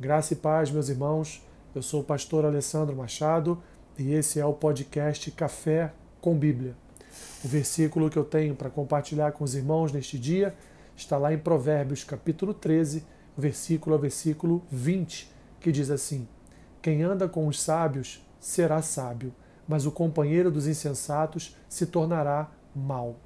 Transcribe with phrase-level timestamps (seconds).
[0.00, 1.46] Graça e paz, meus irmãos.
[1.74, 3.62] Eu sou o pastor Alessandro Machado
[3.98, 5.92] e esse é o podcast Café
[6.22, 6.74] com Bíblia.
[7.44, 10.54] O versículo que eu tenho para compartilhar com os irmãos neste dia
[10.96, 13.04] está lá em Provérbios, capítulo 13,
[13.36, 15.30] versículo a versículo 20,
[15.60, 16.26] que diz assim:
[16.80, 19.34] Quem anda com os sábios será sábio,
[19.68, 23.16] mas o companheiro dos insensatos se tornará mau.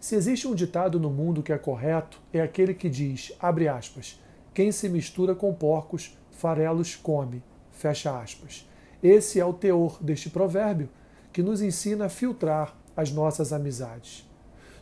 [0.00, 4.18] Se existe um ditado no mundo que é correto, é aquele que diz, abre aspas,
[4.58, 7.44] quem se mistura com porcos, farelos come.
[7.70, 8.68] Fecha aspas.
[9.00, 10.88] Esse é o teor deste provérbio,
[11.32, 14.28] que nos ensina a filtrar as nossas amizades.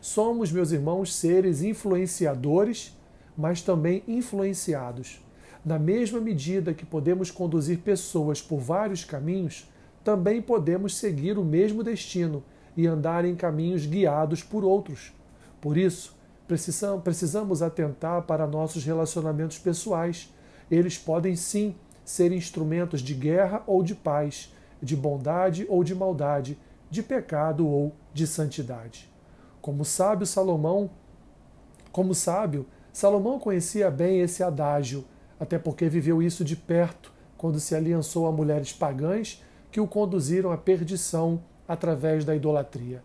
[0.01, 2.97] Somos, meus irmãos, seres influenciadores,
[3.37, 5.23] mas também influenciados.
[5.63, 9.71] Na mesma medida que podemos conduzir pessoas por vários caminhos,
[10.03, 12.43] também podemos seguir o mesmo destino
[12.75, 15.13] e andar em caminhos guiados por outros.
[15.61, 16.16] Por isso,
[16.47, 20.33] precisamos atentar para nossos relacionamentos pessoais.
[20.71, 21.75] Eles podem sim
[22.05, 26.57] ser instrumentos de guerra ou de paz, de bondade ou de maldade,
[26.89, 29.09] de pecado ou de santidade.
[29.61, 30.89] Como sábio Salomão,
[31.91, 35.03] como sábio, Salomão conhecia bem esse adágio,
[35.39, 40.51] até porque viveu isso de perto quando se aliançou a mulheres pagãs que o conduziram
[40.51, 43.03] à perdição através da idolatria.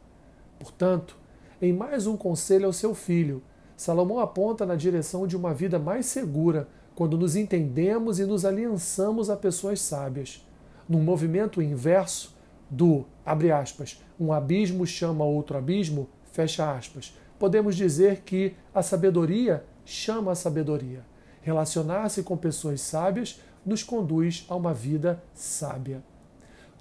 [0.59, 1.17] Portanto,
[1.63, 3.41] em mais um conselho ao seu filho,
[3.77, 9.31] Salomão aponta na direção de uma vida mais segura quando nos entendemos e nos aliançamos
[9.31, 10.45] a pessoas sábias.
[10.89, 12.37] Num movimento inverso
[12.69, 19.65] do, abre aspas, um abismo chama outro abismo, fecha aspas, podemos dizer que a sabedoria
[19.85, 21.05] chama a sabedoria.
[21.43, 26.03] Relacionar-se com pessoas sábias nos conduz a uma vida sábia.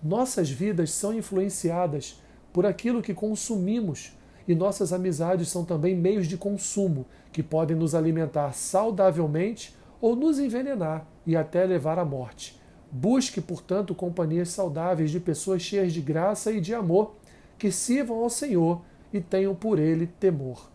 [0.03, 2.19] Nossas vidas são influenciadas
[2.51, 4.13] por aquilo que consumimos
[4.47, 10.39] e nossas amizades são também meios de consumo que podem nos alimentar saudavelmente ou nos
[10.39, 12.59] envenenar e até levar à morte.
[12.91, 17.15] Busque, portanto, companhias saudáveis de pessoas cheias de graça e de amor,
[17.57, 18.81] que sirvam ao Senhor
[19.13, 20.69] e tenham por ele temor.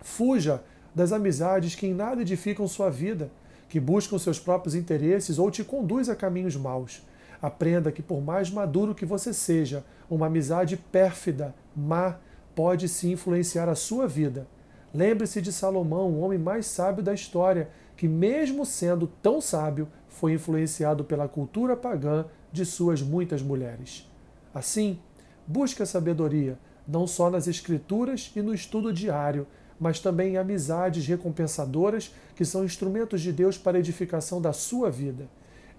[0.00, 0.62] Fuja
[0.94, 3.30] das amizades que em nada edificam sua vida,
[3.68, 7.02] que buscam seus próprios interesses ou te conduz a caminhos maus.
[7.42, 12.16] Aprenda que, por mais maduro que você seja, uma amizade pérfida, má,
[12.54, 14.46] pode se influenciar a sua vida.
[14.92, 20.32] Lembre-se de Salomão, o homem mais sábio da história, que, mesmo sendo tão sábio, foi
[20.32, 24.08] influenciado pela cultura pagã de suas muitas mulheres.
[24.54, 25.00] Assim,
[25.46, 26.56] busque a sabedoria,
[26.86, 29.46] não só nas Escrituras e no estudo diário,
[29.78, 34.90] mas também em amizades recompensadoras que são instrumentos de Deus para a edificação da sua
[34.90, 35.28] vida.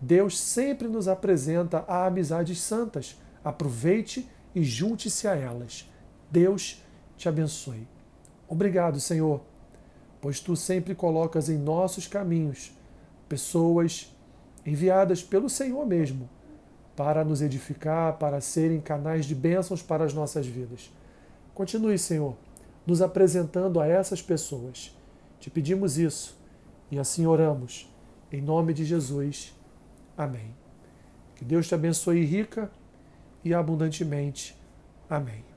[0.02, 3.18] Deus sempre nos apresenta a amizades santas.
[3.44, 5.90] Aproveite e junte-se a elas.
[6.30, 6.84] Deus
[7.18, 7.88] te abençoe.
[8.48, 9.42] Obrigado, Senhor,
[10.22, 12.72] pois tu sempre colocas em nossos caminhos
[13.28, 14.14] pessoas
[14.66, 16.30] enviadas pelo Senhor mesmo
[16.96, 20.92] para nos edificar, para serem canais de bênçãos para as nossas vidas.
[21.54, 22.36] Continue, Senhor,
[22.86, 24.96] nos apresentando a essas pessoas.
[25.40, 26.38] Te pedimos isso
[26.90, 27.92] e assim oramos.
[28.32, 29.54] Em nome de Jesus.
[30.18, 30.56] Amém.
[31.36, 32.72] Que Deus te abençoe rica
[33.44, 34.56] e abundantemente.
[35.10, 35.55] Amém.